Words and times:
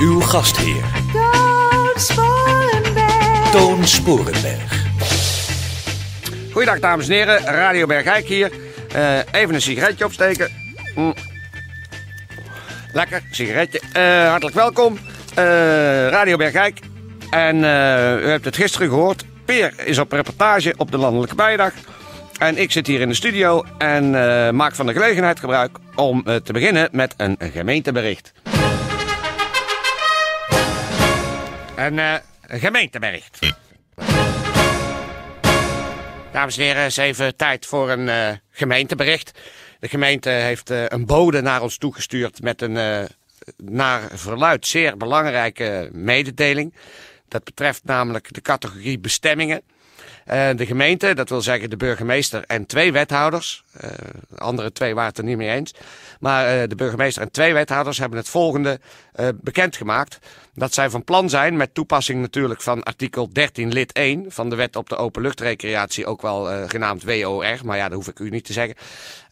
Uw 0.00 0.20
gastheer, 0.20 0.84
Toon 1.12 1.90
Sporenberg. 1.96 3.50
Toon 3.50 3.86
Sporenberg. 3.86 4.86
Goeiedag 6.52 6.80
dames 6.80 7.08
en 7.08 7.12
heren, 7.14 7.44
Radio 7.44 7.86
Bergijk 7.86 8.26
hier. 8.26 8.50
Eh, 8.92 9.18
even 9.32 9.54
een 9.54 9.62
sigaretje 9.62 10.04
opsteken. 10.04 10.50
Mm. 10.94 11.14
Lekker, 12.92 13.22
sigaretje. 13.30 13.80
Eh, 13.92 14.28
hartelijk 14.28 14.56
welkom, 14.56 14.98
Eh, 15.34 15.44
Radio 16.08 16.36
Bergijk. 16.36 16.80
En 17.30 17.64
eh, 17.64 18.22
u 18.24 18.28
hebt 18.28 18.44
het 18.44 18.56
gisteren 18.56 18.88
gehoord. 18.88 19.24
Peer 19.44 19.72
is 19.84 19.98
op 19.98 20.12
reportage 20.12 20.74
op 20.76 20.90
de 20.90 20.98
Landelijke 20.98 21.34
Bijdag. 21.34 21.72
En 22.38 22.58
ik 22.58 22.70
zit 22.72 22.86
hier 22.86 23.00
in 23.00 23.08
de 23.08 23.14
studio 23.14 23.64
en 23.78 24.04
eh, 24.04 24.50
maak 24.50 24.74
van 24.74 24.86
de 24.86 24.92
gelegenheid 24.92 25.40
gebruik 25.40 25.78
om 25.94 26.22
eh, 26.24 26.34
te 26.34 26.52
beginnen 26.52 26.88
met 26.92 27.14
een 27.16 27.36
gemeentebericht. 27.52 28.32
Een 31.78 31.98
eh, 31.98 32.14
gemeentebericht. 32.40 33.38
Dames 36.32 36.56
en 36.56 36.62
heren, 36.62 36.82
het 36.82 36.90
is 36.90 36.96
even 36.96 37.36
tijd 37.36 37.66
voor 37.66 37.90
een 37.90 38.08
eh, 38.08 38.30
gemeentebericht. 38.50 39.38
De 39.80 39.88
gemeente 39.88 40.30
heeft 40.30 40.70
eh, 40.70 40.84
een 40.86 41.06
bode 41.06 41.40
naar 41.40 41.62
ons 41.62 41.78
toegestuurd 41.78 42.42
met 42.42 42.62
een 42.62 43.08
naar 43.56 44.08
verluid 44.12 44.66
zeer 44.66 44.96
belangrijke 44.96 45.88
mededeling. 45.92 46.74
Dat 47.28 47.44
betreft 47.44 47.84
namelijk 47.84 48.34
de 48.34 48.40
categorie 48.40 48.98
bestemmingen. 48.98 49.62
Eh, 50.24 50.48
de 50.56 50.66
gemeente, 50.66 51.14
dat 51.14 51.28
wil 51.28 51.40
zeggen 51.40 51.70
de 51.70 51.76
burgemeester 51.76 52.44
en 52.46 52.66
twee 52.66 52.92
wethouders. 52.92 53.64
eh, 53.72 53.90
de 54.28 54.38
andere 54.38 54.72
twee 54.72 54.94
waren 54.94 55.08
het 55.08 55.18
er 55.18 55.24
niet 55.24 55.36
mee 55.36 55.48
eens. 55.48 55.74
Maar 56.20 56.46
eh, 56.46 56.68
de 56.68 56.74
burgemeester 56.74 57.22
en 57.22 57.30
twee 57.30 57.52
wethouders 57.52 57.98
hebben 57.98 58.18
het 58.18 58.28
volgende 58.28 58.80
bekendgemaakt. 59.34 60.18
Dat 60.54 60.74
zij 60.74 60.90
van 60.90 61.04
plan 61.04 61.28
zijn, 61.28 61.56
met 61.56 61.74
toepassing 61.74 62.20
natuurlijk 62.20 62.62
van 62.62 62.82
artikel 62.82 63.32
13 63.32 63.72
lid 63.72 63.92
1 63.92 64.24
van 64.28 64.50
de 64.50 64.56
wet 64.56 64.76
op 64.76 64.88
de 64.88 64.96
openluchtrecreatie, 64.96 66.06
ook 66.06 66.22
wel 66.22 66.68
genaamd 66.68 67.04
WOR, 67.04 67.58
maar 67.64 67.76
ja, 67.76 67.88
dat 67.88 67.96
hoef 67.96 68.08
ik 68.08 68.18
u 68.18 68.30
niet 68.30 68.44
te 68.44 68.52
zeggen. 68.52 68.76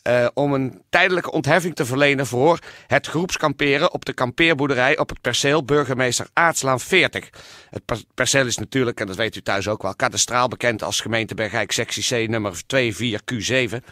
Eh, 0.07 0.27
om 0.35 0.53
een 0.53 0.83
tijdelijke 0.91 1.31
ontheffing 1.31 1.75
te 1.75 1.85
verlenen 1.85 2.27
voor 2.27 2.59
het 2.87 3.07
groepskamperen 3.07 3.93
op 3.93 4.05
de 4.05 4.12
kampeerboerderij 4.12 4.99
op 4.99 5.09
het 5.09 5.21
perceel 5.21 5.65
Burgemeester 5.65 6.27
Aartslaan 6.33 6.81
40. 6.81 7.31
Het 7.71 7.85
per- 7.85 8.03
perceel 8.15 8.47
is 8.47 8.57
natuurlijk, 8.57 9.01
en 9.01 9.07
dat 9.07 9.17
weet 9.17 9.37
u 9.37 9.43
thuis 9.43 9.69
ook 9.69 9.83
wel, 9.83 9.97
kadastraal 9.97 10.49
bekend 10.49 10.83
als 10.83 11.01
gemeente 11.01 11.34
Bergijk 11.34 11.73
sectie 11.73 12.25
C 12.25 12.29
nummer 12.29 12.55
24Q7. 12.57 13.84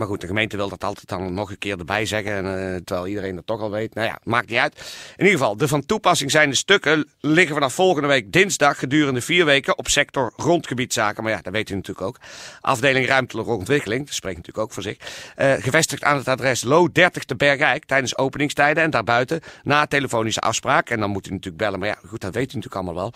Maar 0.00 0.08
goed, 0.08 0.20
de 0.20 0.26
gemeente 0.26 0.56
wil 0.56 0.68
dat 0.68 0.84
altijd 0.84 1.08
dan 1.08 1.34
nog 1.34 1.50
een 1.50 1.58
keer 1.58 1.78
erbij 1.78 2.06
zeggen. 2.06 2.32
En, 2.32 2.44
eh, 2.44 2.80
terwijl 2.84 3.06
iedereen 3.06 3.34
dat 3.34 3.46
toch 3.46 3.60
al 3.60 3.70
weet. 3.70 3.94
Nou 3.94 4.06
ja, 4.06 4.18
maakt 4.24 4.48
niet 4.48 4.58
uit. 4.58 4.74
In 5.16 5.24
ieder 5.24 5.38
geval, 5.38 5.56
de 5.56 5.68
van 5.68 5.86
toepassing 5.86 6.30
zijnde 6.30 6.56
stukken 6.56 7.08
liggen 7.20 7.54
vanaf 7.54 7.74
volgende 7.74 8.08
week 8.08 8.32
dinsdag 8.32 8.78
gedurende 8.78 9.20
vier 9.20 9.44
weken 9.44 9.78
op 9.78 9.88
sector 9.88 10.32
grondgebiedszaken. 10.36 11.22
Maar 11.22 11.32
ja, 11.32 11.40
dat 11.42 11.52
weet 11.52 11.70
u 11.70 11.74
natuurlijk 11.74 12.06
ook. 12.06 12.16
Afdeling 12.60 13.06
ruimtelijke 13.06 13.50
ontwikkeling, 13.50 14.06
dat 14.06 14.14
spreekt 14.14 14.36
natuurlijk 14.36 14.66
ook 14.66 14.72
voor 14.72 14.82
zich. 14.82 14.96
eh, 15.36 15.52
gevestigd 15.52 16.02
aan 16.02 16.16
het 16.16 16.28
adres 16.28 16.62
Lo 16.62 16.92
30 16.92 17.24
te 17.24 17.36
Bergijk 17.36 17.84
tijdens 17.84 18.16
openingstijden 18.16 18.82
en 18.82 18.90
daarbuiten 18.90 19.40
na 19.62 19.86
telefonische 19.86 20.40
afspraak. 20.40 20.90
En 20.90 21.00
dan 21.00 21.10
moet 21.10 21.26
u 21.26 21.30
natuurlijk 21.30 21.62
bellen, 21.62 21.78
maar 21.78 21.88
ja, 21.88 21.98
goed, 22.06 22.20
dat 22.20 22.34
weet 22.34 22.52
u 22.52 22.56
natuurlijk 22.56 22.86
allemaal 22.86 22.94
wel. 22.94 23.12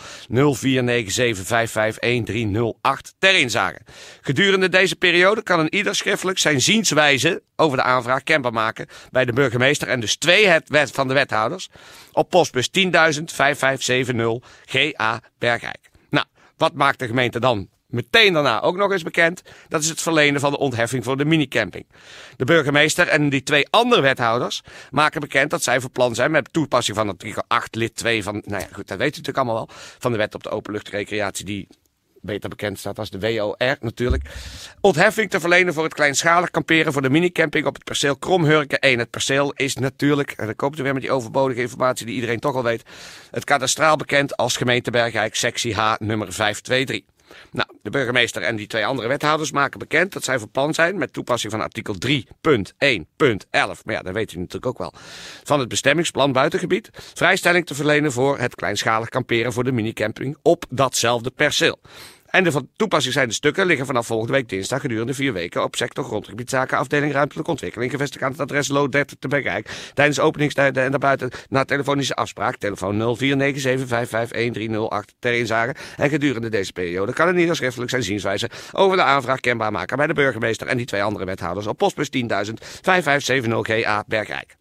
0497551308 0.56 0.61
ter 3.19 3.34
inzage. 3.34 3.81
Gedurende 4.21 4.69
deze 4.69 4.97
periode 4.97 5.43
kan 5.43 5.61
een 5.61 5.75
ieder 5.75 5.95
schriftelijk 5.95 6.39
zijn 6.39 6.61
zienswijze 6.75 7.43
over 7.57 7.77
de 7.77 7.83
aanvraag 7.83 8.23
kenbaar 8.23 8.53
maken 8.53 8.87
bij 9.11 9.25
de 9.25 9.33
burgemeester 9.33 9.89
en 9.89 10.01
dus 10.01 10.17
twee 10.17 10.47
het 10.47 10.91
van 10.91 11.09
de 11.09 11.15
wethouders 11.15 11.69
op 12.12 12.31
postbus 12.31 12.69
10.5570 12.69 12.83
GA 14.65 15.21
Bergijk. 15.39 15.91
Nou, 16.11 16.27
wat 16.57 16.75
maakt 16.75 16.99
de 16.99 17.07
gemeente 17.07 17.41
dan 17.41 17.69
meteen 17.87 18.33
daarna 18.33 18.61
ook 18.61 18.77
nog 18.77 18.93
eens 18.93 19.03
bekend? 19.03 19.43
Dat 19.69 19.83
is 19.83 19.89
het 19.89 20.03
verlenen 20.03 20.41
van 20.41 20.51
de 20.51 20.59
ontheffing 20.59 21.05
voor 21.05 21.17
de 21.17 21.25
minicamping. 21.25 21.87
De 22.37 22.45
burgemeester 22.45 23.09
en 23.09 23.29
die 23.29 23.43
twee 23.43 23.69
andere 23.71 24.01
wethouders 24.01 24.63
maken 24.91 25.21
bekend 25.21 25.51
dat 25.51 25.63
zij 25.63 25.81
van 25.81 25.91
plan 25.91 26.15
zijn 26.15 26.31
met 26.31 26.53
toepassing 26.53 26.97
van 26.97 27.09
artikel 27.09 27.43
8 27.49 27.75
lid 27.75 27.95
2 27.97 28.23
van, 28.23 28.43
nou 28.47 28.63
ja, 28.63 28.69
goed, 28.73 28.89
dat 28.89 28.99
weet 28.99 29.15
u 29.15 29.19
natuurlijk 29.19 29.37
allemaal 29.37 29.67
wel, 29.67 29.77
van 29.99 30.13
de 30.13 30.19
wet 30.19 30.34
op 30.34 30.43
de 30.43 30.51
openluchtrecreatie 30.51 31.45
die 31.45 31.69
beter 32.25 32.49
bekend 32.49 32.79
staat 32.79 32.99
als 32.99 33.11
de 33.11 33.21
WOR 33.21 33.77
natuurlijk. 33.81 34.23
Ontheffing 34.81 35.31
te 35.31 35.41
verlenen 35.41 35.75
voor 35.75 35.85
het 35.85 35.95
kleinschalig 35.95 36.51
kamperen 36.51 36.93
voor 36.93 37.03
de 37.03 37.11
minicamping 37.11 37.67
op 37.67 37.75
het 37.75 37.85
perceel 37.85 38.17
Kromhurken 38.17 38.79
1. 38.79 38.99
Het 38.99 39.11
perceel 39.11 39.53
is 39.53 39.77
natuurlijk, 39.77 40.31
en 40.31 40.47
dan 40.47 40.57
komt 40.57 40.79
u 40.79 40.83
weer 40.83 40.93
met 40.93 41.03
die 41.03 41.13
overbodige 41.13 41.61
informatie 41.61 42.07
die 42.07 42.15
iedereen 42.15 42.41
toch 42.41 42.55
al 42.55 42.63
weet, 42.63 42.83
het 43.31 43.45
kadastraal 43.45 43.97
bekend 43.97 44.37
als 44.37 44.57
gemeente 44.57 44.91
Bergijk 44.91 45.34
sectie 45.34 45.75
H 45.75 45.95
nummer 45.99 46.33
523. 46.33 47.14
Nou, 47.51 47.69
de 47.83 47.91
burgemeester 47.91 48.43
en 48.43 48.57
die 48.57 48.67
twee 48.67 48.87
andere 48.87 49.09
wethouders 49.09 49.53
maken 49.53 49.79
bekend 49.79 50.12
dat 50.12 50.25
zij 50.25 50.39
van 50.53 50.75
zijn 50.75 50.99
met 50.99 51.12
toepassing 51.12 51.53
van 51.53 51.61
artikel 51.61 51.95
3.1.11. 52.07 52.21
Maar 53.51 53.95
ja, 53.95 54.03
dat 54.03 54.12
weet 54.12 54.33
u 54.33 54.39
natuurlijk 54.39 54.67
ook 54.67 54.79
wel. 54.79 54.93
Van 55.45 55.61
het 55.61 55.69
bestemmingsplan 55.69 56.33
buitengebied 56.33 56.91
vrijstelling 57.15 57.67
te 57.67 57.75
verlenen 57.75 58.13
voor 58.13 58.39
het 58.39 58.55
kleinschalig 58.55 59.09
kamperen 59.09 59.53
voor 59.53 59.65
de 59.65 59.73
minicamping 59.73 60.37
op 60.43 60.65
datzelfde 60.71 61.31
perceel. 61.31 61.79
En 62.34 62.45
de 62.45 62.53
van 62.53 62.69
toepassing 62.77 63.15
zijn 63.15 63.28
de 63.28 63.34
stukken 63.34 63.67
liggen 63.67 63.87
vanaf 63.87 64.06
volgende 64.06 64.33
week 64.33 64.49
dinsdag 64.49 64.81
gedurende 64.81 65.15
vier 65.15 65.33
weken 65.33 65.62
op 65.62 65.77
sector 65.77 66.05
grondgebiedzaken 66.05 66.78
afdeling 66.78 67.12
ruimtelijke 67.12 67.50
ontwikkeling 67.50 67.91
gevestigd 67.91 68.25
aan 68.25 68.31
het 68.31 68.41
adres 68.41 68.69
Lo 68.69 68.89
30 68.89 69.17
te 69.19 69.28
Bergijk 69.28 69.91
tijdens 69.95 70.21
openingstijden 70.21 70.84
en 70.84 70.91
daarbuiten 70.91 71.31
na 71.49 71.65
telefonische 71.65 72.15
afspraak 72.15 72.56
telefoon 72.56 73.17
0497551308 73.19 73.25
ter 75.19 75.34
inzage 75.34 75.75
en 75.97 76.09
gedurende 76.09 76.49
deze 76.49 76.72
periode 76.72 77.12
kan 77.12 77.28
een 77.28 77.39
ieder 77.39 77.56
schriftelijk 77.56 77.91
zijn 77.91 78.03
zienswijze 78.03 78.51
over 78.72 78.97
de 78.97 79.03
aanvraag 79.03 79.41
kenbaar 79.41 79.72
maken 79.72 79.97
bij 79.97 80.06
de 80.06 80.15
burgemeester 80.15 80.66
en 80.66 80.77
die 80.77 80.87
twee 80.87 81.03
andere 81.03 81.25
wethouders 81.25 81.66
op 81.66 81.78
postbus 81.78 82.09
10.000 82.16 82.22
5570 82.25 83.83
GA 83.83 84.05
Bergijk. 84.06 84.56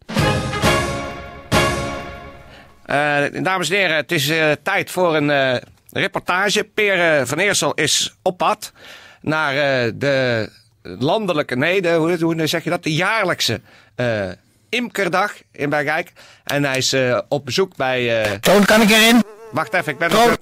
Eh, 2.84 3.42
dames 3.42 3.70
en 3.70 3.76
heren, 3.76 3.96
het 3.96 4.12
is 4.12 4.28
eh, 4.28 4.52
tijd 4.62 4.90
voor 4.90 5.16
een 5.16 5.60
eh, 5.94 6.02
reportage. 6.02 6.64
Peer 6.64 7.18
eh, 7.18 7.26
van 7.26 7.38
Eersel 7.38 7.74
is 7.74 8.14
op 8.22 8.38
pad 8.38 8.72
naar 9.20 9.50
eh, 9.84 9.92
de 9.94 10.48
landelijke, 10.82 11.56
nee, 11.56 11.82
de, 11.82 11.92
hoe, 11.92 12.16
hoe 12.22 12.46
zeg 12.46 12.64
je 12.64 12.70
dat? 12.70 12.82
De 12.82 12.94
jaarlijkse 12.94 13.60
eh, 13.94 14.28
imkerdag 14.68 15.32
in 15.52 15.70
Bergijk. 15.70 16.12
En 16.44 16.64
hij 16.64 16.76
is 16.76 16.92
eh, 16.92 17.18
op 17.28 17.44
bezoek 17.44 17.76
bij... 17.76 18.22
eh, 18.24 18.32
Toon, 18.32 18.64
kan 18.64 18.80
ik 18.80 18.90
erin? 18.90 19.22
wacht 19.52 19.74
even, 19.74 19.92
ik 19.92 19.98
ben, 19.98 20.10
Toon. 20.10 20.36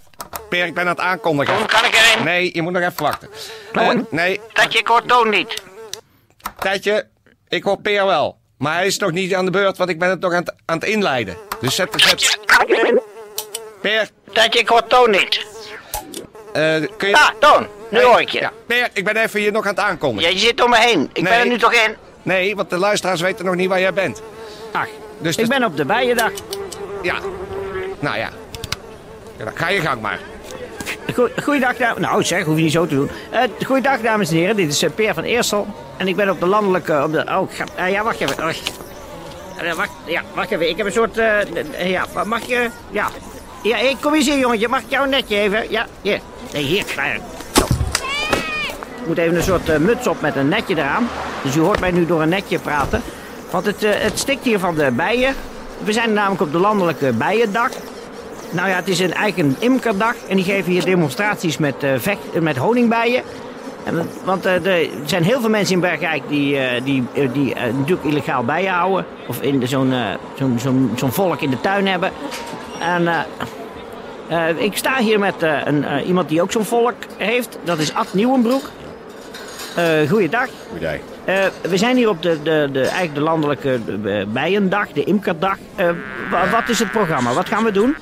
Peer, 0.49 0.67
ik 0.67 0.75
ben 0.75 0.83
aan 0.85 0.89
het 0.91 1.01
aankondigen. 1.01 1.57
Toon, 1.57 1.67
kan 1.67 1.85
ik 1.85 1.95
erin? 1.95 2.25
Nee, 2.25 2.51
je 2.55 2.63
moet 2.63 2.73
nog 2.73 2.83
even 2.83 3.03
wachten. 3.03 3.29
Toon. 3.73 4.07
Nee, 4.11 4.41
Dat 4.53 4.73
je 4.73 4.83
kort 4.83 5.09
Toon 5.09 5.31
niet. 5.31 5.63
Tijdje, 6.59 7.07
ik 7.49 7.63
hoor 7.65 7.81
Peer 7.81 8.07
wel. 8.07 8.39
Maar 8.59 8.75
hij 8.75 8.87
is 8.87 8.99
nog 8.99 9.11
niet 9.11 9.35
aan 9.35 9.45
de 9.45 9.51
beurt, 9.51 9.77
want 9.77 9.91
ik 9.91 9.99
ben 9.99 10.09
het 10.09 10.21
nog 10.21 10.33
aan 10.33 10.39
het, 10.39 10.55
aan 10.65 10.79
het 10.79 10.89
inleiden. 10.89 11.37
Dus 11.61 11.75
zet, 11.75 11.89
zet 11.97 12.39
Kan 12.45 12.61
ik 12.69 12.71
erin? 12.77 13.01
Peer, 13.83 14.09
Dat 14.33 14.55
je 14.55 14.65
kort 14.65 14.89
Toon 14.89 15.11
niet. 15.11 15.47
eh, 16.53 16.75
kun 16.97 17.09
je... 17.09 17.15
Ah, 17.17 17.29
Toon, 17.39 17.67
nu 17.89 18.03
hoor 18.03 18.21
ik 18.21 18.29
je. 18.29 18.39
Ja, 18.41 18.53
Peer, 18.67 18.89
ik 18.93 19.05
ben 19.05 19.17
even 19.17 19.41
hier 19.41 19.53
nog 19.53 19.65
aan 19.65 19.71
het 19.75 19.79
aankondigen. 19.85 20.29
Ja, 20.31 20.37
je 20.39 20.47
zit 20.47 20.63
om 20.65 20.71
me 20.71 20.79
heen. 20.79 21.11
Ik 21.13 21.23
Nee. 21.23 21.33
ben 21.33 21.41
er 21.41 21.47
nu 21.47 21.59
toch 21.59 21.73
in? 21.73 21.97
Nee, 22.23 22.57
want 22.57 22.71
de 22.71 22.77
luisteraars 22.77 23.21
weten 23.21 23.45
nog 23.45 23.55
niet 23.55 23.69
waar 23.69 23.81
jij 23.81 23.93
bent. 23.93 24.23
Ach, 24.73 24.87
Dus 25.19 25.37
ik 25.37 25.49
ben 25.49 25.65
op 25.65 25.77
de 25.77 25.85
bijendag. 25.85 26.31
Ja. 27.03 27.15
Nou 27.99 28.17
ja. 28.19 28.29
Ja, 29.39 29.45
dan 29.45 29.57
Ga 29.57 29.69
je 29.69 29.81
gang 29.81 30.01
maar. 30.01 30.19
Goe- 31.15 31.31
Goeiedag, 31.43 31.77
dames. 31.77 31.99
Nou, 32.01 32.23
zeg, 32.25 32.45
hoef 32.45 32.57
je 32.57 32.63
niet 32.63 32.73
zo 32.73 32.87
te 32.87 32.95
doen. 32.95 33.11
Eh 33.31 33.41
goeiedag, 33.67 34.01
dames 34.01 34.31
en 34.31 34.37
heren. 34.37 34.57
Dit 34.57 34.73
is 34.73 34.83
eh, 34.83 34.91
Peer 34.95 35.15
van 35.15 35.23
Eersel. 35.25 35.67
En 35.97 36.09
ik 36.09 36.17
ben 36.17 36.31
op 36.31 36.41
de 36.41 36.47
landelijke. 36.47 37.03
Op 37.03 37.13
de, 37.13 37.19
oh, 37.29 37.51
ik 37.51 37.57
ga, 37.77 37.87
ja, 37.87 38.03
wacht 38.03 38.21
even. 38.21 38.37
Wacht. 38.45 38.73
Wacht, 39.77 39.91
ja, 40.05 40.23
wacht 40.35 40.51
even. 40.51 40.69
Ik 40.69 40.77
heb 40.77 40.87
een 40.87 40.93
soort. 40.93 41.15
ja, 41.79 42.05
mag 42.25 42.43
je. 42.47 42.71
Ja. 42.91 43.07
Ja, 43.63 43.77
hey, 43.77 43.97
kom 44.01 44.15
eens 44.15 44.27
hier, 44.27 44.39
jongetje. 44.39 44.69
Mag 44.69 44.81
ik 44.81 44.91
jou 44.91 45.09
netje 45.09 45.39
even? 45.39 45.71
Ja, 45.71 45.87
hier. 46.01 46.21
Nee, 46.53 46.63
hier. 46.63 46.85
Zo. 47.53 47.65
Ik 49.01 49.07
moet 49.07 49.19
even 49.19 49.37
een 49.37 49.43
soort 49.43 49.69
eh, 49.69 49.79
muts 49.79 50.07
op 50.07 50.21
met 50.21 50.37
een 50.37 50.49
netje 50.49 50.77
eraan. 50.77 51.09
Dus 51.43 51.57
u 51.57 51.61
hoort 51.61 51.81
mij 51.81 51.91
nu 51.91 52.07
door 52.07 52.23
een 52.23 52.29
netje 52.29 52.59
praten. 52.59 53.03
Want 53.51 53.67
het, 53.67 53.83
eh, 53.83 53.91
het 53.95 54.19
stikt 54.19 54.45
hier 54.45 54.59
van 54.59 54.75
de 54.75 54.91
bijen. 54.91 55.35
We 55.85 55.93
zijn 55.93 56.13
namelijk 56.13 56.43
op 56.43 56.53
de 56.53 56.59
landelijke 56.59 57.13
bijendag. 57.13 57.71
Nou 58.51 58.69
ja, 58.69 58.75
het 58.75 58.89
is 58.89 58.99
een, 58.99 59.15
een 59.37 59.57
imkerdag. 59.59 60.15
En 60.29 60.37
die 60.37 60.45
geven 60.45 60.73
hier 60.73 60.85
demonstraties 60.85 61.59
met, 61.59 61.83
eh, 61.83 61.93
vecht, 61.97 62.41
met 62.41 62.57
honingbijen. 62.57 63.23
En, 63.85 64.09
want 64.25 64.47
eh, 64.47 64.67
er 64.67 64.89
zijn 65.05 65.23
heel 65.23 65.41
veel 65.41 65.51
mensen 65.51 65.75
in 65.75 65.81
Bergijk 65.81 66.23
die, 66.29 66.59
eh, 66.59 66.85
die, 66.85 67.05
eh, 67.15 67.29
die 67.33 67.55
natuurlijk 67.55 68.05
illegaal 68.05 68.45
bijen 68.45 68.73
houden. 68.73 69.05
Of 69.29 69.41
in 69.43 69.69
zo'n 69.69 69.93
zo'n 70.39 70.59
zo'n 70.59 70.91
zo'n 70.97 71.13
volk 71.13 71.41
in 71.41 71.51
de 71.51 71.61
tuin 71.61 71.87
hebben. 71.87 72.11
En 72.81 73.09
ik 74.57 74.77
sta 74.77 74.97
hier 74.99 75.19
met 75.19 75.35
een, 75.65 75.85
iemand 76.07 76.29
die 76.29 76.43
ook 76.43 76.53
zo'n 76.53 76.65
volk 76.65 76.95
heeft. 77.17 77.59
Dat 77.65 77.79
is 77.79 77.95
Ad 77.95 78.15
Nieuwenbroek. 78.15 78.71
Goeiedag. 80.09 80.49
Goeiedag. 80.71 80.97
We 81.61 81.77
zijn 81.77 81.97
hier 81.97 82.09
op 82.09 82.23
de, 82.23 82.39
de, 82.43 82.69
de, 82.73 82.81
eigenlijk 82.81 83.15
de 83.15 83.21
landelijke 83.21 83.81
bijendag, 84.29 84.89
de 84.93 85.05
imkerdag. 85.05 85.57
Wa- 86.31 86.51
wat 86.51 86.69
is 86.69 86.79
het 86.79 86.91
programma? 86.91 87.33
Wat 87.33 87.49
gaan 87.49 87.65
we 87.65 87.73
doen? 87.73 87.97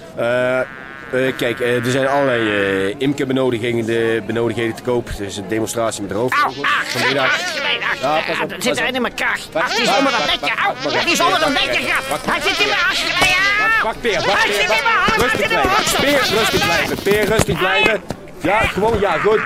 Eh, 1.13 1.37
kijk, 1.37 1.61
eh, 1.61 1.85
er 1.87 1.91
zijn 1.91 2.07
allerlei 2.09 2.41
eh 2.89 2.95
imkerbenodigingen 2.99 3.87
de 3.87 4.23
benodigdheden 4.27 4.75
te 4.75 4.83
koop. 4.83 5.09
Er 5.19 5.25
is 5.25 5.37
een 5.37 5.49
demonstratie 5.49 6.03
met 6.03 6.13
roofvogels. 6.13 6.69
Vanmiddag. 6.85 7.39
Ja, 8.01 8.21
pas 8.27 8.41
op, 8.41 8.51
Het 8.51 8.63
zit 8.63 8.79
erin 8.79 8.95
elkaar. 9.05 9.39
Wacht, 9.53 9.73
Het 9.73 9.81
is 9.81 9.97
onder 9.99 10.13
dat 10.13 10.27
netje. 10.27 10.55
Au, 10.65 10.95
Het 10.97 11.13
is 11.13 11.21
onder 11.21 11.41
dat 11.41 11.49
netje. 11.53 11.81
wacht, 12.09 12.27
Hij 12.27 12.41
zit 12.41 12.59
in 12.59 12.67
mijn 12.69 12.81
afgeleden. 12.81 13.83
Wacht, 13.83 14.01
Peer, 14.01 14.13
Hij 14.13 14.51
Peer, 14.51 14.61
in. 14.61 15.21
Rustig 15.23 15.41
in 15.41 15.49
blijven. 15.49 16.01
Peer, 16.01 16.39
rustig 16.39 16.65
blijven. 16.65 17.03
Peer, 17.03 17.25
rustig 17.25 17.59
blijven. 17.59 18.01
Ja, 18.41 18.59
gewoon, 18.61 19.01
ja, 19.01 19.19
goed. 19.19 19.41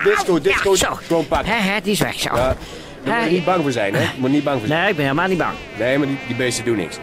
Goed. 0.61 0.77
zo. 0.77 0.99
Gewoon 1.07 1.25
hè, 1.45 1.81
die 1.81 1.91
is 1.91 1.99
weg 1.99 2.19
zo. 2.19 2.29
Daar 2.35 2.55
moet 3.03 3.23
je 3.23 3.29
niet 3.29 3.45
bang 3.45 3.61
voor 3.61 3.71
zijn, 3.71 3.93
hè? 3.93 4.01
Je 4.01 4.07
moet 4.17 4.31
niet 4.31 4.43
bang 4.43 4.59
voor 4.59 4.67
zijn. 4.67 4.79
Nee, 4.79 4.89
ik 4.89 4.95
ben 4.95 5.05
helemaal 5.05 5.27
niet 5.27 5.37
bang. 5.37 5.53
Nee, 5.77 5.97
maar 5.97 6.07
die, 6.07 6.17
die 6.27 6.35
beesten 6.35 6.65
doen 6.65 6.75
niks. 6.75 6.95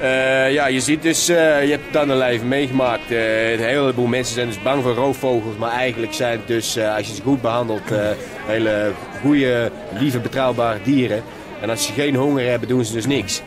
Eh, 0.00 0.52
ja, 0.52 0.66
je 0.66 0.80
ziet 0.80 1.02
dus, 1.02 1.28
eh, 1.28 1.64
je 1.64 1.70
hebt 1.70 1.84
het 1.84 1.92
dan 1.92 2.10
een 2.10 2.16
lijf 2.16 2.42
meegemaakt. 2.42 3.10
Eh, 3.10 3.52
een 3.52 3.58
heleboel 3.58 4.06
mensen 4.06 4.34
zijn 4.34 4.46
dus 4.46 4.62
bang 4.62 4.82
voor 4.82 4.94
roofvogels. 4.94 5.56
Maar 5.56 5.70
eigenlijk 5.70 6.12
zijn 6.12 6.38
het 6.38 6.46
dus, 6.46 6.78
als 6.78 7.08
je 7.08 7.14
ze 7.14 7.22
goed 7.22 7.40
behandelt, 7.40 7.90
eh, 7.90 7.98
hele 8.46 8.92
goede, 9.20 9.70
lieve, 9.98 10.18
betrouwbare 10.18 10.78
dieren. 10.82 11.22
En 11.60 11.70
als 11.70 11.86
ze 11.86 11.92
geen 11.92 12.14
honger 12.14 12.48
hebben, 12.48 12.68
doen 12.68 12.84
ze 12.84 12.92
dus 12.92 13.06
niks. 13.06 13.42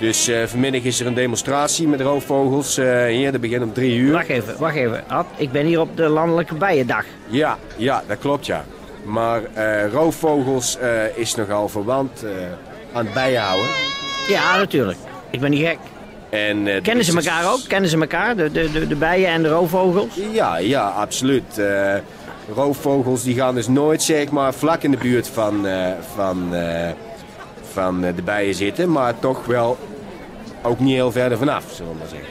Dus 0.00 0.30
vanmiddag 0.46 0.82
is 0.82 1.00
er 1.00 1.06
een 1.06 1.14
demonstratie 1.14 1.88
met 1.88 2.00
roofvogels. 2.00 2.76
hier, 3.08 3.32
dat 3.32 3.40
begint 3.40 3.62
om 3.62 3.72
drie 3.72 3.96
uur. 3.96 4.12
Wacht 4.12 4.28
even, 4.28 4.54
wacht 4.58 4.76
even. 4.76 5.04
Ad, 5.08 5.26
ik 5.36 5.52
ben 5.52 5.66
hier 5.66 5.80
op 5.80 5.96
de 5.96 6.08
landelijke 6.08 6.54
bijendag. 6.54 7.04
Ja, 7.26 7.58
ja, 7.76 8.02
dat 8.06 8.18
klopt 8.18 8.46
ja. 8.46 8.64
Maar 9.04 9.42
roofvogels 9.92 10.78
is 11.14 11.34
nogal 11.34 11.68
verwant 11.68 12.24
aan 12.92 13.04
het 13.04 13.14
bijenhouden. 13.14 13.70
Ja, 14.28 14.56
natuurlijk. 14.56 14.98
Ik 15.32 15.40
ben 15.40 15.50
niet 15.50 15.66
gek. 15.66 15.78
En, 16.30 16.66
eh, 16.66 16.82
Kennen 16.82 17.04
is 17.04 17.06
ze 17.10 17.16
elkaar 17.16 17.52
ook? 17.52 17.60
Kennen 17.68 17.90
ze 17.90 17.98
elkaar? 17.98 18.36
De, 18.36 18.50
de, 18.52 18.72
de, 18.72 18.86
de 18.86 18.94
bijen 18.96 19.28
en 19.28 19.42
de 19.42 19.48
roofvogels? 19.48 20.08
Ja, 20.32 20.56
ja, 20.56 20.88
absoluut. 20.88 21.58
Eh, 21.58 21.94
roofvogels 22.54 23.22
die 23.22 23.34
gaan 23.34 23.54
dus 23.54 23.68
nooit 23.68 24.02
zeg 24.02 24.30
maar 24.30 24.54
vlak 24.54 24.82
in 24.82 24.90
de 24.90 24.96
buurt 24.96 25.28
van, 25.28 25.66
eh, 25.66 25.86
van, 26.14 26.54
eh, 26.54 26.90
van 27.72 28.00
de 28.00 28.22
bijen 28.24 28.54
zitten, 28.54 28.92
maar 28.92 29.18
toch 29.18 29.44
wel 29.46 29.78
ook 30.62 30.78
niet 30.80 30.94
heel 30.94 31.12
verder 31.12 31.38
vanaf, 31.38 31.64
zullen 31.74 31.92
we 31.92 31.98
maar 31.98 32.08
zeggen. 32.08 32.28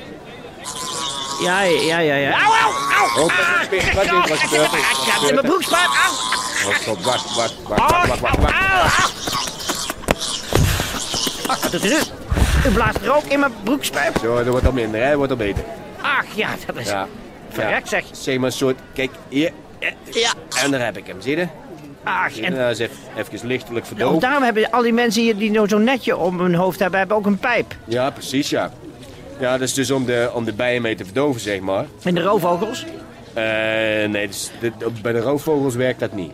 Ja, 1.44 1.62
ja, 1.62 2.00
ja, 2.00 2.16
ja. 2.16 2.32
Au, 2.32 2.42
au, 2.42 2.74
au! 3.00 3.24
Oh, 3.26 3.38
wat 3.38 3.46
gebeurt- 3.62 3.94
wat 3.94 4.06
gebeurt- 4.06 4.30
wat 4.30 4.38
Ik 4.38 4.44
gebeurt 4.44 4.72
er? 4.72 4.78
heb 4.78 5.20
Wat 5.22 5.30
in 5.30 5.36
mijn 5.36 5.46
broekspaat. 5.48 5.88
Au! 5.88 6.70
Oh, 6.70 6.76
stop, 6.80 7.04
wacht, 7.04 7.36
wacht, 7.36 7.56
wacht, 7.68 7.92
wacht, 7.92 8.08
wacht, 8.08 8.20
wacht, 8.20 8.38
wacht. 8.38 8.54
Au, 8.54 8.80
au! 8.80 8.86
Ach, 11.48 11.62
wat 11.62 11.72
doet 11.72 11.86
u 11.86 11.90
nu? 11.90 12.00
U 12.66 12.70
blaast 12.74 12.98
rook 13.06 13.24
in 13.24 13.40
mijn 13.40 13.52
broekspijp. 13.64 14.18
Zo, 14.22 14.36
dat 14.36 14.46
wordt 14.48 14.66
al 14.66 14.72
minder, 14.72 15.02
hè? 15.02 15.08
Dat 15.08 15.16
wordt 15.18 15.32
al 15.32 15.38
beter. 15.38 15.64
Ach, 16.02 16.26
ja, 16.36 16.50
dat 16.66 16.76
is... 16.78 16.88
Ja. 16.90 17.08
Verrek, 17.50 17.88
zeg. 17.88 18.04
Zeg 18.12 18.36
maar 18.38 18.46
een 18.46 18.52
soort, 18.52 18.80
kijk, 18.94 19.12
hier. 19.30 19.52
Ja. 20.12 20.34
En 20.64 20.72
daar 20.72 20.86
heb 20.86 20.98
ik 20.98 21.08
hem, 21.08 21.22
zie 21.22 21.38
je? 21.38 21.48
Ach, 22.04 22.38
en... 22.40 22.54
Nou, 22.54 22.70
is 22.72 22.80
even, 22.80 22.96
even 23.18 23.48
lichtelijk 23.48 23.86
Oh, 23.86 23.92
verdoofd. 23.92 24.22
daarom 24.22 24.44
hebben 24.44 24.72
al 24.72 24.82
die 24.82 24.94
mensen 24.94 25.22
hier 25.22 25.38
die 25.38 25.52
nou 25.52 25.68
zo'n 25.68 25.84
netje 25.84 26.18
om 26.18 26.40
hun 26.40 26.56
hoofd 26.56 26.80
hebben, 26.80 27.00
hebben 27.00 27.18
ook 27.18 27.26
een 27.26 27.38
pijp. 27.40 27.76
Ja, 27.86 28.10
precies, 28.10 28.50
ja. 28.50 28.72
Ja, 29.40 29.52
dat 29.52 29.62
is 29.62 29.74
dus 29.74 29.92
om 29.92 30.06
de, 30.06 30.30
om 30.34 30.46
de 30.46 30.54
bijen 30.54 30.82
mee 30.82 30.96
te 30.96 31.04
verdoven, 31.06 31.42
zeg 31.42 31.60
maar. 31.60 31.86
En 32.04 32.16
de 32.16 32.22
roofvogels? 32.22 32.86
Eh, 33.34 33.44
nee, 34.10 34.28
dus 34.28 34.52
de- 34.60 34.72
bij 35.02 35.12
de 35.12 35.20
roofvogels 35.20 35.76
werkt 35.76 36.00
dat 36.00 36.12
niet. 36.14 36.32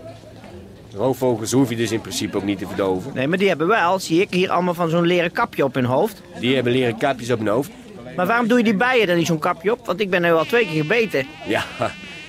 Roofvogels 0.97 1.51
hoef 1.51 1.69
je 1.69 1.75
dus 1.75 1.91
in 1.91 2.01
principe 2.01 2.37
ook 2.37 2.43
niet 2.43 2.57
te 2.59 2.67
verdoven. 2.67 3.11
Nee, 3.13 3.27
maar 3.27 3.37
die 3.37 3.47
hebben 3.47 3.67
wel, 3.67 3.99
zie 3.99 4.21
ik, 4.21 4.33
hier 4.33 4.49
allemaal 4.49 4.73
van 4.73 4.89
zo'n 4.89 5.05
leren 5.05 5.31
kapje 5.31 5.63
op 5.63 5.73
hun 5.73 5.85
hoofd. 5.85 6.21
Die 6.39 6.55
hebben 6.55 6.73
leren 6.73 6.97
kapjes 6.97 7.31
op 7.31 7.37
hun 7.37 7.47
hoofd. 7.47 7.69
Maar 8.15 8.27
waarom 8.27 8.47
doe 8.47 8.57
je 8.57 8.63
die 8.63 8.75
bijen 8.75 9.07
dan 9.07 9.17
niet 9.17 9.27
zo'n 9.27 9.39
kapje 9.39 9.71
op? 9.71 9.85
Want 9.85 9.99
ik 9.99 10.09
ben 10.09 10.21
nu 10.21 10.31
al 10.31 10.45
twee 10.45 10.65
keer 10.65 10.81
gebeten. 10.81 11.27
Ja, 11.45 11.63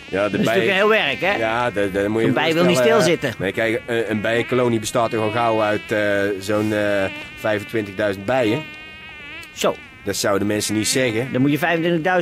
ja 0.09 0.25
de 0.25 0.31
Dat 0.31 0.41
is 0.41 0.47
natuurlijk 0.47 0.75
heel 0.75 0.89
werk, 0.89 1.21
hè? 1.21 1.33
Ja, 1.37 1.71
dat 1.71 2.09
moet 2.09 2.21
je 2.21 2.27
Een 2.27 2.35
bij 2.35 2.55
wil 2.55 2.65
niet 2.65 2.79
eh, 2.79 2.85
stilzitten. 2.85 3.33
Nee, 3.39 3.53
kijk, 3.53 3.83
een, 3.87 4.21
bijenkolonie 4.21 4.81
bestaat 4.81 5.11
toch 5.11 5.21
al 5.23 5.31
gauw 5.31 5.61
uit 5.61 5.93
eh, 5.93 6.01
zo'n 6.41 6.73
eh 6.73 7.05
25.000 8.15 8.25
bijen. 8.25 8.63
Zo, 9.53 9.75
Dat 10.05 10.17
zouden 10.17 10.47
mensen 10.47 10.75
niet 10.75 10.89
zeggen. 10.89 11.29
dan 11.33 11.41
moet 11.41 11.51
je 11.51 11.59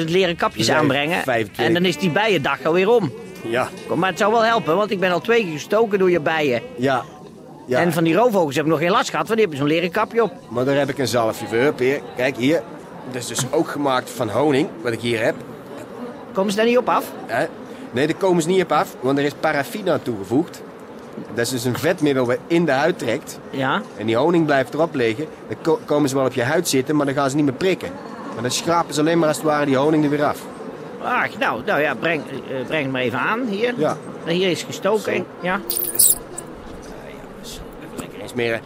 25.000 0.00 0.10
leren 0.10 0.36
kapjes 0.36 0.70
aanbrengen. 0.70 1.22
25. 1.22 1.64
En 1.64 1.72
dan 1.74 1.84
is 1.84 1.98
die 1.98 2.10
bijendag 2.10 2.64
alweer 2.64 2.88
om. 2.88 3.12
Ja, 3.50 3.68
Kom, 3.88 3.98
Maar 3.98 4.08
het 4.10 4.18
zou 4.18 4.32
wel 4.32 4.44
helpen, 4.44 4.76
want 4.76 4.90
ik 4.90 5.00
ben 5.00 5.10
al 5.12 5.20
twee 5.20 5.42
keer 5.42 5.52
gestoken 5.52 5.98
door 5.98 6.10
je 6.10 6.20
bijen. 6.20 6.62
ja. 6.76 7.02
ja. 7.66 7.78
En 7.80 7.92
van 7.92 8.04
die 8.04 8.14
roofvogels 8.14 8.54
heb 8.56 8.64
ik 8.64 8.70
nog 8.70 8.80
geen 8.80 8.90
last 8.90 9.10
gehad, 9.10 9.26
want 9.28 9.38
die 9.38 9.48
hebben 9.48 9.58
zo'n 9.58 9.66
leren 9.76 9.90
kapje 9.90 10.22
op. 10.22 10.32
Maar 10.48 10.64
daar 10.64 10.76
heb 10.76 10.88
ik 10.88 10.98
een 10.98 11.08
zalfje 11.08 11.46
voor. 11.46 11.72
Hier. 11.78 12.00
Kijk, 12.16 12.36
hier. 12.36 12.62
Dat 13.10 13.22
is 13.22 13.26
dus 13.26 13.44
ook 13.50 13.68
gemaakt 13.68 14.10
van 14.10 14.28
honing, 14.30 14.68
wat 14.82 14.92
ik 14.92 15.00
hier 15.00 15.24
heb. 15.24 15.34
Komen 16.32 16.50
ze 16.50 16.56
daar 16.56 16.66
niet 16.66 16.78
op 16.78 16.88
af? 16.88 17.04
Nee, 17.90 18.06
daar 18.06 18.16
komen 18.16 18.42
ze 18.42 18.48
niet 18.48 18.62
op 18.62 18.72
af, 18.72 18.96
want 19.00 19.18
er 19.18 19.24
is 19.24 19.32
paraffine 19.40 19.90
aan 19.92 20.02
toegevoegd. 20.02 20.62
Dat 21.34 21.44
is 21.44 21.50
dus 21.50 21.64
een 21.64 21.78
vetmiddel 21.78 22.26
wat 22.26 22.38
in 22.46 22.64
de 22.64 22.72
huid 22.72 22.98
trekt. 22.98 23.38
Ja. 23.50 23.82
En 23.96 24.06
die 24.06 24.16
honing 24.16 24.44
blijft 24.46 24.74
erop 24.74 24.94
liggen. 24.94 25.26
Dan 25.48 25.56
ko- 25.62 25.80
komen 25.84 26.08
ze 26.08 26.14
wel 26.14 26.24
op 26.26 26.32
je 26.32 26.42
huid 26.42 26.68
zitten, 26.68 26.96
maar 26.96 27.06
dan 27.06 27.14
gaan 27.14 27.30
ze 27.30 27.36
niet 27.36 27.44
meer 27.44 27.54
prikken. 27.54 27.90
Maar 28.34 28.42
dan 28.42 28.50
schrapen 28.50 28.94
ze 28.94 29.00
alleen 29.00 29.18
maar 29.18 29.28
als 29.28 29.36
het 29.36 29.46
ware 29.46 29.66
die 29.66 29.76
honing 29.76 30.04
er 30.04 30.10
weer 30.10 30.24
af. 30.24 30.38
Ach, 31.06 31.38
nou, 31.38 31.62
nou 31.64 31.80
ja, 31.80 31.94
breng, 31.94 32.22
eh, 32.28 32.66
breng 32.66 32.82
het 32.82 32.92
maar 32.92 33.00
even 33.00 33.18
aan 33.18 33.46
hier. 33.46 33.74
Ja. 33.76 33.96
Hier 34.26 34.50
is 34.50 34.62
gestoken. 34.62 35.26
Ja. 35.40 35.60
Lekker 37.96 38.20
insmeren. 38.20 38.60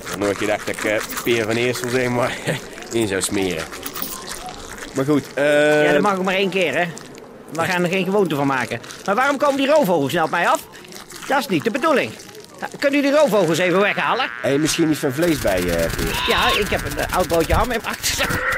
Ik 0.00 0.08
had 0.08 0.18
nooit 0.18 0.38
gedacht 0.38 0.66
dat 0.66 0.74
ik 0.74 0.84
eh, 0.84 1.00
Peer 1.22 1.44
van 1.44 1.56
Eersel 1.56 1.88
zeg 1.88 2.08
maar 2.08 2.36
in 2.92 3.08
zou 3.08 3.20
smeren. 3.22 3.64
Maar 4.94 5.04
goed, 5.04 5.24
eh, 5.34 5.84
ja, 5.84 5.92
dat 5.92 6.02
mag 6.02 6.16
ook 6.16 6.24
maar 6.24 6.34
één 6.34 6.50
keer, 6.50 6.76
hè. 6.76 6.84
We 7.52 7.64
gaan 7.64 7.82
er 7.82 7.90
geen 7.90 8.04
gewoonte 8.04 8.34
van 8.34 8.46
maken. 8.46 8.80
Maar 9.04 9.14
waarom 9.14 9.36
komen 9.36 9.56
die 9.56 9.66
roofvogels 9.66 10.12
nou 10.12 10.24
op 10.24 10.30
mij 10.30 10.48
af? 10.48 10.60
Dat 11.26 11.38
is 11.38 11.46
niet 11.46 11.64
de 11.64 11.70
bedoeling. 11.70 12.12
Kunnen 12.78 13.00
jullie 13.00 13.10
die 13.10 13.20
roofvogels 13.20 13.58
even 13.58 13.80
weghalen? 13.80 14.30
hey, 14.42 14.58
misschien 14.58 14.88
niet 14.88 14.98
van 14.98 15.12
vlees 15.12 15.38
bij, 15.38 15.58
eh 15.58 15.92
Peer. 15.96 16.24
Ja, 16.28 16.48
ik 16.58 16.68
heb 16.68 16.80
een 16.84 16.98
eh, 16.98 17.16
oud 17.16 17.26
broodje 17.26 17.54
ham 17.54 17.70
in 17.70 17.80
mijn 17.82 17.84
achterzak. 17.84 18.56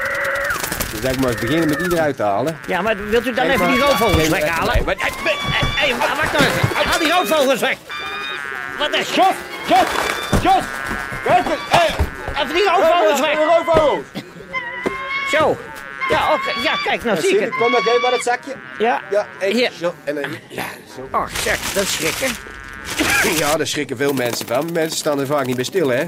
Dus 0.91 1.11
ik 1.11 1.19
maar 1.19 1.29
eens 1.31 1.41
beginnen 1.41 1.69
met 1.69 1.79
die 1.79 1.93
eruit 1.93 2.15
te 2.15 2.23
halen. 2.23 2.59
Ja, 2.67 2.81
maar 2.81 3.09
wilt 3.09 3.27
u 3.27 3.33
dan 3.33 3.45
even 3.45 3.59
maar. 3.59 3.71
die 3.71 3.79
roofvogels 3.79 4.27
weghalen? 4.27 4.73
nee, 4.85 4.95
Hé, 4.95 5.87
hey, 5.87 5.95
wacht 5.97 6.31
nou 6.31 6.43
even. 6.45 6.89
Haal 6.89 6.99
die 6.99 7.11
roofvogels 7.11 7.59
weg. 7.59 7.77
Wat 8.77 8.95
is... 8.95 9.15
Jos, 9.15 9.25
Jos! 9.67 9.87
Jos! 10.41 10.63
Even 12.39 12.55
die 12.55 12.63
roofvogels 12.69 13.19
weg. 13.19 13.37
roofvogel! 13.37 14.03
Zo. 15.31 15.57
Ja, 16.09 16.33
oké. 16.33 16.61
ja, 16.61 16.75
kijk, 16.83 17.03
nou 17.03 17.19
zie 17.21 17.35
ik 17.35 17.39
het. 17.39 17.55
Kom 17.55 17.71
nog 17.71 17.87
even 17.87 18.01
bij 18.01 18.09
het 18.11 18.23
zakje. 18.23 18.53
Ja. 18.77 19.01
Ja, 19.09 19.27
Hier. 19.39 19.71
zo. 19.79 19.93
En 20.03 20.15
dan, 20.15 20.23
ja, 20.49 20.65
zo. 20.95 21.07
Oh, 21.11 21.27
zeg, 21.43 21.59
dat 21.73 21.83
is 21.83 21.93
schrikken. 21.93 22.29
Ja, 23.37 23.55
daar 23.57 23.67
schrikken 23.67 23.97
veel 23.97 24.13
mensen 24.13 24.47
van. 24.47 24.71
Mensen 24.71 24.97
staan 24.97 25.19
er 25.19 25.25
vaak 25.25 25.45
niet 25.45 25.55
bij 25.55 25.65
stil, 25.65 25.89
hè? 25.89 26.05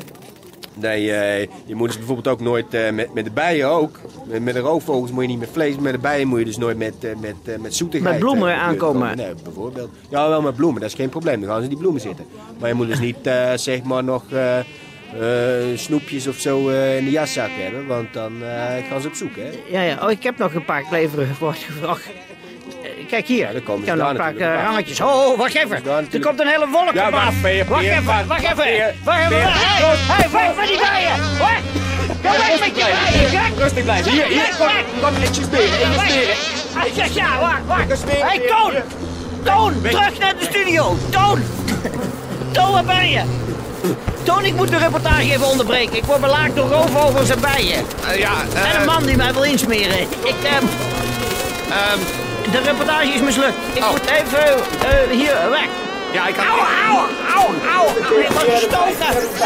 Nee, 0.75 1.11
eh, 1.11 1.47
je 1.65 1.75
moet 1.75 1.87
dus 1.87 1.97
bijvoorbeeld 1.97 2.27
ook 2.27 2.39
nooit 2.41 2.73
eh, 2.73 2.91
met, 2.91 3.13
met 3.13 3.25
de 3.25 3.31
bijen 3.31 3.67
ook. 3.67 3.99
Met, 4.25 4.41
met 4.41 4.53
de 4.53 4.59
roofvogels 4.59 5.11
moet 5.11 5.21
je 5.21 5.29
niet 5.29 5.39
met 5.39 5.49
vlees, 5.51 5.77
met 5.77 5.93
de 5.93 5.99
bijen 5.99 6.27
moet 6.27 6.39
je 6.39 6.45
dus 6.45 6.57
nooit 6.57 6.77
met, 6.77 6.93
eh, 7.01 7.11
met, 7.19 7.61
met 7.61 7.75
zoetigheid. 7.75 8.13
Met 8.13 8.23
bloemen 8.23 8.55
aankomen. 8.55 9.01
komen. 9.01 9.17
Nee, 9.17 9.33
bijvoorbeeld. 9.43 9.89
Ja, 10.09 10.29
wel 10.29 10.41
met 10.41 10.55
bloemen, 10.55 10.81
dat 10.81 10.89
is 10.89 10.95
geen 10.95 11.09
probleem. 11.09 11.39
Dan 11.39 11.49
gaan 11.49 11.57
ze 11.57 11.63
in 11.63 11.69
die 11.69 11.77
bloemen 11.77 12.01
zitten. 12.01 12.25
Maar 12.59 12.69
je 12.69 12.75
moet 12.75 12.87
dus 12.87 12.99
niet, 12.99 13.17
zeg 13.55 13.83
maar, 13.83 14.03
nog 14.03 14.23
snoepjes 15.75 16.27
of 16.27 16.35
zo 16.35 16.69
in 16.69 17.05
de 17.05 17.11
jaszak 17.11 17.49
hebben. 17.51 17.87
Want 17.87 18.13
dan 18.13 18.31
gaan 18.89 19.01
ze 19.01 19.07
op 19.07 19.13
zoek, 19.13 19.35
hè? 19.35 19.49
Ja, 19.69 19.81
ja. 19.81 19.97
Oh, 20.03 20.11
ik 20.11 20.23
heb 20.23 20.37
nog 20.37 20.53
een 20.53 20.65
paar 20.65 20.83
kleverige 20.83 21.33
voortgevraagd. 21.33 22.09
Kijk 23.09 23.27
hier. 23.27 23.47
Ja, 23.47 23.51
dan 23.51 23.63
komen 23.63 23.81
ik 23.81 23.89
ze 23.89 23.95
heb 23.95 23.99
nog 24.07 24.17
daar 24.17 24.27
een 24.27 24.35
paar 24.37 24.55
eh, 24.57 24.63
rangetjes. 24.63 25.01
Oh, 25.01 25.07
oh, 25.27 25.37
wacht 25.37 25.55
even. 25.55 25.85
Er 26.11 26.19
komt 26.19 26.39
een 26.39 26.47
hele 26.47 26.67
wolk 26.71 26.93
Ja, 26.93 27.07
op 27.07 27.13
af. 27.13 27.41
wacht, 27.41 27.67
Wacht 27.67 27.83
even, 27.83 28.05
wacht, 28.05 28.25
wacht 28.27 28.41
wacht, 28.41 28.59
even. 28.67 28.95
Wacht 29.03 29.19
even. 29.19 29.41
Hé, 29.41 29.49
hey, 30.07 30.29
weg 30.31 30.55
met 30.55 30.67
die 30.67 30.77
bijen. 30.77 31.15
Ga 32.23 32.31
weg 32.31 32.59
met 32.59 32.75
je 32.75 32.83
bijen. 32.83 33.31
Kijk. 33.31 33.57
Rustig 33.57 33.83
blijven. 33.83 34.11
Hier, 34.11 34.25
hier, 34.25 34.55
kom, 34.57 34.67
kom, 35.01 35.23
ik 35.23 35.33
smeren, 35.33 36.35
ik 36.85 36.93
zegt 36.95 37.13
ja, 37.13 37.39
wacht, 37.39 37.87
wacht. 37.87 38.03
Hé, 38.07 38.39
Peer. 38.39 38.47
Toon. 38.47 38.73
Toon, 39.43 39.81
terug 39.81 40.19
naar 40.19 40.33
de 40.39 40.45
studio. 40.49 40.97
Toon. 41.09 41.41
Toon, 42.51 42.71
waar 42.71 42.83
ben 42.83 43.09
je? 43.09 43.21
Toon, 44.23 44.45
ik 44.45 44.53
moet 44.55 44.69
de 44.69 44.77
reportage 44.77 45.31
even 45.31 45.47
onderbreken. 45.47 45.95
Ik 45.95 46.03
word 46.03 46.21
belaagd 46.21 46.55
door 46.55 46.67
roofvogels 46.69 47.29
en 47.29 47.39
bijen. 47.39 47.85
Eh, 48.09 48.19
ja, 48.19 48.31
eh, 48.53 48.73
En 48.73 48.79
een 48.79 48.85
man 48.85 49.03
die 49.05 49.15
mij 49.17 49.33
wil 49.33 49.43
insmeren. 49.43 49.99
Ik, 50.01 50.35
ehm, 50.43 50.65
ehm, 51.69 51.99
de 52.51 52.59
reportage 52.59 53.07
is 53.07 53.21
mislukt. 53.21 53.53
Ik 53.73 53.83
Oh. 53.83 53.91
moet 53.91 54.05
even 54.05 54.43
eh, 54.43 55.09
hier 55.09 55.49
weg. 55.49 55.67
ja, 56.11 56.27
ik 56.27 56.35
kan... 56.35 56.45
Auw, 56.45 56.57
auw, 56.89 57.05
auw, 57.35 57.47
auw. 57.75 57.85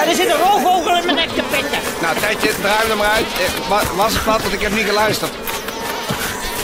Er 0.07 0.15
zit 0.15 0.29
een 0.29 0.37
roofvogel 0.37 0.95
in 0.97 1.03
mijn 1.03 1.15
nek 1.15 1.29
te 1.29 1.41
pitten. 1.51 1.79
Nou, 2.01 2.15
Tetje, 2.19 2.51
draai 2.61 2.89
er 2.89 2.97
maar 2.97 3.07
uit. 3.09 3.25
Eh, 3.25 3.69
wa- 3.69 3.95
Was 3.95 4.13
het 4.13 4.25
wat, 4.25 4.41
want 4.41 4.53
ik 4.53 4.61
heb 4.61 4.71
niet 4.75 4.85
geluisterd. 4.87 5.31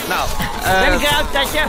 Nou, 0.09 0.27
eh, 0.63 0.79
Ben 0.89 0.93
ik 0.99 1.07
eruit, 1.07 1.25
Tetje? 1.31 1.59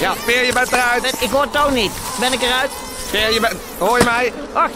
ja, 0.00 0.12
Peer, 0.24 0.44
je 0.44 0.52
bent 0.52 0.72
eruit. 0.72 1.02
Ben- 1.02 1.12
Ik 1.20 1.30
hoor 1.30 1.50
Toon 1.50 1.72
niet. 1.72 1.92
Ben 2.20 2.32
ik 2.32 2.42
eruit? 2.42 2.70
Peer, 3.10 3.32
je 3.32 3.40
bent... 3.40 3.54
Hoor 3.78 3.98
je 3.98 4.04
mij? 4.04 4.32
Ach, 4.52 4.68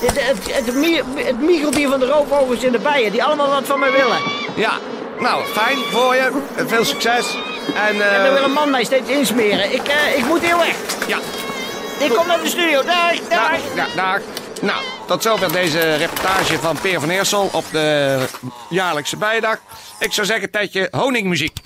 het, 0.00 0.20
het, 0.20 0.38
het, 0.66 0.74
mie- 0.74 1.02
het 1.16 1.40
miegeldier 1.40 1.88
van 1.88 2.00
de 2.00 2.06
roofvogels 2.06 2.62
en 2.62 2.72
de 2.72 2.78
bijen, 2.78 3.10
die 3.12 3.24
allemaal 3.24 3.48
wat 3.50 3.62
van 3.66 3.78
mij 3.80 3.90
willen. 3.92 4.18
Ja. 4.54 4.72
Nou, 5.20 5.44
fijn 5.44 5.78
voor 5.90 6.14
je. 6.14 6.30
Eh, 6.56 6.64
Veel 6.66 6.84
succes. 6.84 7.34
En, 7.74 8.00
eh, 8.00 8.16
En 8.16 8.24
dan 8.24 8.32
wil 8.34 8.44
een 8.44 8.52
man 8.52 8.70
mij 8.70 8.84
steeds 8.84 9.10
insmeren. 9.10 9.72
Ik, 9.74 9.88
eh, 9.88 10.16
ik 10.18 10.24
moet 10.24 10.40
heel 10.40 10.58
weg. 10.58 10.76
ja. 11.06 11.18
Ik 11.98 12.10
kom 12.10 12.26
naar 12.26 12.40
de 12.40 12.48
studio. 12.48 12.82
Dag, 12.82 13.12
dag. 13.28 13.50
Dag. 13.50 13.58
Ja, 13.74 13.86
dag. 13.96 14.20
Nou, 14.60 14.82
tot 15.06 15.22
zover 15.22 15.52
deze 15.52 15.94
reportage 15.96 16.58
van 16.58 16.78
Peer 16.80 17.00
van 17.00 17.08
Eersel 17.10 17.48
op 17.52 17.64
de 17.72 18.18
jaarlijkse 18.68 19.16
bijdag. 19.16 19.56
Ik 19.98 20.12
zou 20.12 20.26
zeggen, 20.26 20.50
tijdje 20.50 20.88
honingmuziek. 20.90 21.56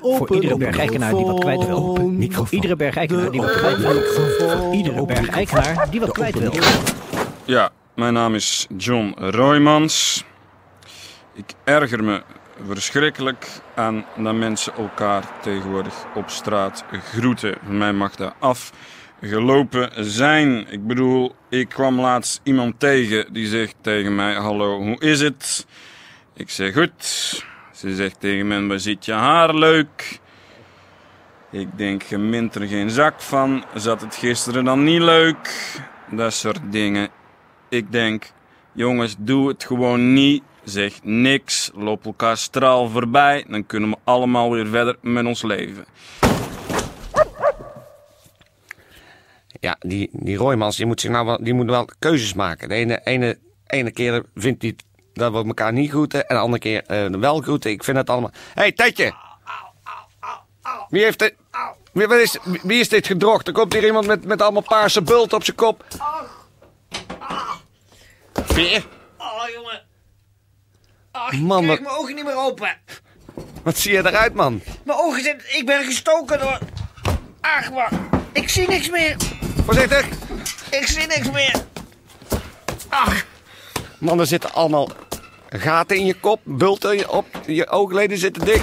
Voor 0.00 0.34
iedere 0.34 0.56
bergijkenaar 0.56 1.14
die 1.14 1.24
wat 1.24 1.40
kwijt 1.40 1.66
wil. 1.66 1.94
Voor 2.30 2.46
iedere 2.50 2.76
bergijkenaar 2.76 3.30
die 3.30 3.40
wat 3.40 3.52
kwijt 3.52 3.78
wil. 3.78 4.02
Voor 4.02 4.74
iedere 4.74 5.04
bergijkenaar 5.04 5.90
die 5.90 6.00
wat 6.00 6.12
kwijt 6.12 6.38
wil. 6.38 6.52
Ja, 7.44 7.70
mijn 7.94 8.12
naam 8.12 8.34
is 8.34 8.66
John 8.76 9.14
Roymans. 9.16 10.24
Ik 11.34 11.54
erger 11.64 12.04
me 12.04 12.22
verschrikkelijk 12.66 13.46
aan 13.74 14.04
dat 14.16 14.34
mensen 14.34 14.74
elkaar 14.74 15.22
tegenwoordig 15.42 15.94
op 16.14 16.30
straat 16.30 16.84
groeten. 17.14 17.54
Mij 17.68 17.92
mag 17.92 18.16
dat 18.16 18.34
afgelopen 18.38 19.90
zijn. 20.04 20.66
Ik 20.70 20.86
bedoel, 20.86 21.34
ik 21.48 21.68
kwam 21.68 22.00
laatst 22.00 22.40
iemand 22.42 22.80
tegen 22.80 23.32
die 23.32 23.46
zegt 23.46 23.74
tegen 23.80 24.14
mij: 24.14 24.34
Hallo, 24.34 24.78
hoe 24.78 25.00
is 25.00 25.20
het? 25.20 25.66
Ik 26.34 26.50
zeg 26.50 26.72
goed. 26.74 27.46
Ze 27.78 27.94
zegt 27.94 28.20
tegen 28.20 28.46
mij: 28.46 28.66
Waar 28.66 28.96
je 29.00 29.12
haar 29.12 29.54
leuk? 29.54 30.20
Ik 31.50 31.68
denk, 31.76 32.02
je 32.02 32.18
mint 32.18 32.54
er 32.54 32.66
geen 32.66 32.90
zak 32.90 33.20
van. 33.20 33.64
Zat 33.74 34.00
het 34.00 34.14
gisteren 34.14 34.64
dan 34.64 34.84
niet 34.84 35.00
leuk? 35.00 35.76
Dat 36.10 36.32
soort 36.32 36.60
dingen. 36.70 37.08
Ik 37.68 37.92
denk, 37.92 38.30
jongens, 38.72 39.14
doe 39.18 39.48
het 39.48 39.64
gewoon 39.64 40.12
niet. 40.12 40.42
Zeg 40.64 41.02
niks. 41.02 41.70
Loop 41.74 42.04
elkaar 42.04 42.36
straal 42.36 42.88
voorbij. 42.88 43.44
Dan 43.48 43.66
kunnen 43.66 43.90
we 43.90 43.96
allemaal 44.04 44.50
weer 44.50 44.66
verder 44.66 44.96
met 45.00 45.26
ons 45.26 45.42
leven. 45.42 45.84
Ja, 49.60 49.76
die, 49.78 50.08
die 50.12 50.36
Roymans, 50.36 50.76
die 50.76 50.86
moet, 50.86 51.00
zich 51.00 51.10
nou 51.10 51.26
wel, 51.26 51.38
die 51.42 51.54
moet 51.54 51.70
wel 51.70 51.88
keuzes 51.98 52.34
maken. 52.34 52.68
De 52.68 52.74
ene, 52.74 53.00
ene, 53.04 53.38
ene 53.66 53.90
keer 53.90 54.24
vindt 54.34 54.62
hij 54.62 54.76
dat 55.18 55.32
we 55.32 55.44
elkaar 55.44 55.72
niet 55.72 55.90
groeten. 55.90 56.28
En 56.28 56.34
de 56.34 56.42
andere 56.42 56.62
keer 56.62 56.84
eh, 56.86 57.20
wel 57.20 57.40
groeten. 57.40 57.70
Ik 57.70 57.84
vind 57.84 57.96
het 57.96 58.10
allemaal... 58.10 58.30
Hé, 58.54 58.62
hey, 58.62 58.72
Tetje! 58.72 59.14
Wie 60.88 61.02
heeft 61.02 61.18
dit... 61.18 61.34
Wie, 61.92 62.06
wat 62.06 62.18
is, 62.18 62.38
wie 62.62 62.80
is 62.80 62.88
dit 62.88 63.06
gedrocht? 63.06 63.46
Er 63.46 63.52
komt 63.52 63.72
hier 63.72 63.84
iemand 63.84 64.06
met, 64.06 64.24
met 64.24 64.42
allemaal 64.42 64.62
paarse 64.62 65.02
bult 65.02 65.32
op 65.32 65.44
zijn 65.44 65.56
kop. 65.56 65.84
Peer? 68.46 68.86
Oh, 69.18 69.48
jongen. 69.54 69.82
Ach, 71.10 71.32
Man, 71.32 71.58
ik 71.58 71.64
krijg 71.64 71.80
mijn 71.80 71.94
ogen 71.94 72.14
niet 72.14 72.24
meer 72.24 72.36
open. 72.36 72.76
Wat 73.62 73.76
zie 73.76 73.92
je 73.92 73.98
eruit, 73.98 74.34
man? 74.34 74.62
Mijn 74.84 74.98
ogen 74.98 75.22
zijn... 75.22 75.40
Ik 75.48 75.66
ben 75.66 75.84
gestoken 75.84 76.38
door... 76.38 76.58
Ach, 77.40 77.68
wacht. 77.68 77.94
Ik 78.32 78.48
zie 78.48 78.68
niks 78.68 78.90
meer. 78.90 79.16
Voorzichtig! 79.64 80.06
Ik 80.70 80.86
zie 80.86 81.06
niks 81.06 81.30
meer. 81.30 81.54
Ach. 82.88 83.24
Man, 83.98 84.20
er 84.20 84.26
zitten 84.26 84.52
allemaal 84.52 84.88
gaten 85.48 85.96
in 85.96 86.06
je 86.06 86.14
kop, 86.14 86.40
bulten 86.44 87.08
op, 87.10 87.26
je 87.46 87.68
oogleden 87.68 88.18
zitten 88.18 88.44
dik. 88.44 88.62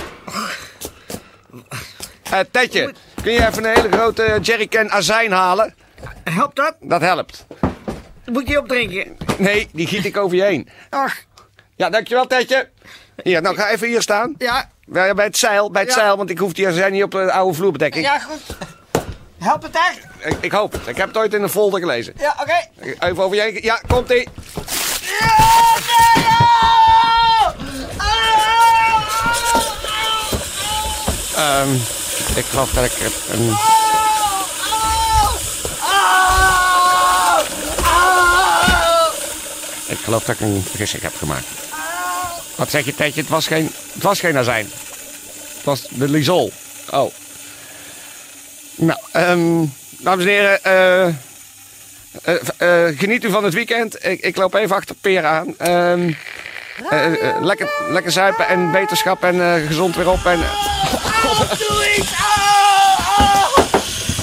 Eh 2.32 2.40
Tetje, 2.52 2.94
kun 3.24 3.32
je 3.32 3.48
even 3.48 3.66
een 3.66 3.74
hele 3.76 3.92
grote 3.92 4.40
jerrycan 4.42 4.92
azijn 4.92 5.32
halen? 5.32 5.76
Helpt 6.24 6.56
dat? 6.56 6.76
Dat 6.80 7.02
helpt. 7.02 7.46
Moet 8.26 8.48
je 8.48 8.60
opdrinken? 8.60 9.18
Nee, 9.38 9.70
die 9.74 9.88
giet 9.88 10.06
ik 10.06 10.18
over 10.18 10.38
je 10.38 10.44
heen. 10.44 10.70
Ach. 10.90 11.16
Ja, 11.76 11.90
dankjewel 11.90 12.28
Tetje. 12.28 12.70
Hier, 13.24 13.42
nou 13.42 13.56
ga 13.56 13.70
even 13.70 13.88
hier 13.88 14.02
staan. 14.02 14.36
Ja. 14.38 14.70
Bij 14.86 15.14
het 15.16 15.38
zeil, 15.38 15.72
bij 15.72 15.82
het 15.82 15.94
Ja. 15.94 15.98
zeil, 16.00 16.18
want 16.18 16.30
ik 16.30 16.38
hoef 16.38 16.54
die 16.54 16.68
azijn 16.68 16.92
niet 16.92 17.04
op 17.04 17.12
de 17.12 17.32
oude 17.32 17.54
vloerbedekking. 17.56 18.06
Ja, 18.06 18.20
goed. 18.20 18.42
Helpt 19.40 19.64
het 19.64 19.76
echt? 19.76 20.00
Ik, 20.26 20.38
ik 20.42 20.52
hoop 20.52 20.72
het. 20.72 20.88
Ik 20.88 20.98
heb 20.98 21.08
het 21.08 21.18
ooit 21.18 21.34
in 21.34 21.44
een 21.44 21.50
folder 21.50 21.80
gelezen. 21.80 22.14
Ja, 22.18 22.36
oké. 22.42 22.56
Even 23.00 23.24
over 23.24 23.36
je 23.36 23.42
heen. 23.42 23.60
Ja, 23.62 23.80
komt 23.88 24.10
ie. 24.12 24.28
Ehm, 31.36 31.74
ik 32.36 32.46
geloof 32.46 32.72
dat 32.72 32.86
ik 32.86 32.92
een... 33.32 33.50
Ik 39.88 39.98
geloof 40.04 40.24
dat 40.24 40.36
ik 40.36 40.42
een 40.42 40.64
vergissing 40.70 41.02
heb 41.02 41.14
gemaakt. 41.18 41.46
Wat 42.56 42.70
zeg 42.70 42.86
je, 42.86 42.96
Tetje? 42.96 43.22
Het 43.22 43.30
was 43.30 43.48
geen, 43.48 43.72
het 43.94 44.04
was 44.04 44.20
geen 44.20 44.38
azijn. 44.38 44.66
Het 45.56 45.64
was 45.64 45.88
de 45.90 46.10
Lisol. 46.10 46.52
Oh. 46.90 47.14
Nou, 48.76 49.00
ehm, 49.12 49.66
dames 49.90 50.26
en 50.26 50.32
heren, 50.32 50.64
eh, 50.64 51.08
eh, 52.24 52.36
eh, 52.58 52.98
geniet 52.98 53.24
u 53.24 53.30
van 53.30 53.44
het 53.44 53.54
weekend. 53.54 54.06
Ik, 54.06 54.22
ik 54.22 54.36
loop 54.36 54.54
even 54.54 54.76
achter 54.76 54.96
Peer 54.96 55.26
aan. 55.26 55.58
Eh, 56.90 57.38
lekker, 57.42 57.70
lekker 57.90 58.12
zuipen 58.12 58.48
en 58.48 58.72
wetenschap 58.72 59.24
en 59.24 59.68
gezond 59.68 59.96
weer 59.96 60.10
op. 60.10 60.26
En, 60.26 60.40
Doe 61.58 61.96
iets! 61.98 62.12
Oh, 62.12 63.58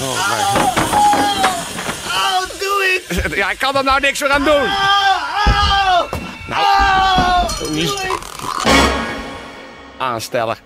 oh, 0.01 0.27
mijn 0.29 0.45
God. 0.45 0.77
oh, 2.07 2.41
doe 2.59 3.01
iets! 3.09 3.35
Ja, 3.35 3.49
ik 3.51 3.59
kan 3.59 3.75
er 3.75 3.83
nou 3.83 3.99
niks 3.99 4.19
meer 4.19 4.31
aan 4.31 4.43
doen. 4.43 4.53
Oh, 4.53 4.69
oh, 5.47 6.11
Nou, 6.47 6.61
oh, 6.61 7.69
niet 7.69 7.93
aansteller. 9.97 10.57